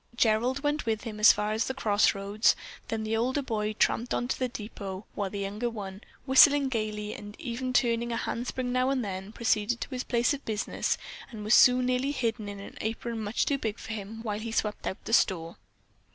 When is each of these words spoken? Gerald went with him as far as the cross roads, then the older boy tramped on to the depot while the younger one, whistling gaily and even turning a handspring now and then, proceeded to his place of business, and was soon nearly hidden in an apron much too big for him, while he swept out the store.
Gerald 0.15 0.63
went 0.63 0.87
with 0.87 1.03
him 1.03 1.19
as 1.19 1.31
far 1.31 1.51
as 1.51 1.65
the 1.65 1.75
cross 1.75 2.15
roads, 2.15 2.55
then 2.87 3.03
the 3.03 3.15
older 3.15 3.43
boy 3.43 3.73
tramped 3.73 4.15
on 4.15 4.27
to 4.29 4.39
the 4.39 4.49
depot 4.49 5.05
while 5.13 5.29
the 5.29 5.37
younger 5.37 5.69
one, 5.69 6.01
whistling 6.25 6.69
gaily 6.69 7.13
and 7.13 7.39
even 7.39 7.71
turning 7.71 8.11
a 8.11 8.17
handspring 8.17 8.71
now 8.71 8.89
and 8.89 9.05
then, 9.05 9.31
proceeded 9.31 9.79
to 9.81 9.89
his 9.91 10.03
place 10.03 10.33
of 10.33 10.43
business, 10.43 10.97
and 11.29 11.43
was 11.43 11.53
soon 11.53 11.85
nearly 11.85 12.09
hidden 12.09 12.49
in 12.49 12.59
an 12.59 12.79
apron 12.81 13.19
much 13.23 13.45
too 13.45 13.59
big 13.59 13.77
for 13.77 13.93
him, 13.93 14.23
while 14.23 14.39
he 14.39 14.51
swept 14.51 14.87
out 14.87 14.97
the 15.05 15.13
store. 15.13 15.57